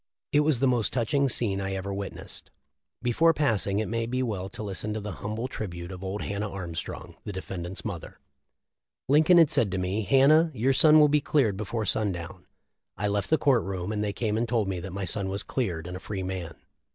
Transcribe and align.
It 0.31 0.39
was 0.39 0.57
the 0.57 0.67
most 0.67 0.91
touching 0.91 1.29
scene 1.29 1.61
I 1.61 1.73
ever 1.73 1.93
witnessed."* 1.93 2.49
Before 3.03 3.35
passing 3.35 3.77
it 3.77 3.85
may 3.87 4.07
be 4.07 4.23
well 4.23 4.49
to 4.49 4.63
listen 4.63 4.95
to 4.95 4.99
the 4.99 5.11
hum 5.21 5.35
ble 5.35 5.47
tribute 5.47 5.91
of 5.91 6.03
old 6.03 6.23
Hannah 6.23 6.49
Armstrong, 6.49 7.13
the 7.23 7.31
defend 7.31 7.67
ant's 7.67 7.85
mother: 7.85 8.17
"Lincoln 9.07 9.37
had 9.37 9.51
said 9.51 9.71
to 9.73 9.77
me, 9.77 10.01
'Hannah, 10.01 10.49
your 10.55 10.73
son 10.73 10.99
will 10.99 11.07
be 11.07 11.21
cleared 11.21 11.55
before 11.55 11.85
sundown.' 11.85 12.47
I 12.97 13.07
left 13.09 13.29
the 13.29 13.37
court 13.37 13.61
room, 13.63 13.91
and 13.91 14.03
they 14.03 14.11
came 14.11 14.37
and 14.39 14.49
told 14.49 14.67
me 14.67 14.79
that 14.79 14.91
my 14.91 15.05
son 15.05 15.29
was 15.29 15.43
cleared 15.43 15.85
and 15.85 15.95
a 15.95 15.99
free 15.99 16.23
man. 16.23 16.55